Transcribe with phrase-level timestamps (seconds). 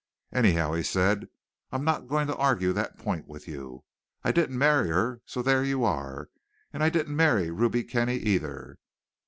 [0.31, 1.27] "Anyhow," he said,
[1.71, 3.83] "I'm not going to argue that point with you.
[4.23, 6.29] I didn't marry her, so there you are;
[6.73, 8.79] and I didn't marry Ruby Kenny either.